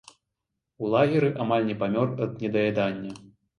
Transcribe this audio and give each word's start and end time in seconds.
У 0.85 0.89
лагеры 0.93 1.29
амаль 1.45 1.69
не 1.69 1.77
памёр 1.83 2.17
ад 2.27 2.43
недаядання. 2.43 3.17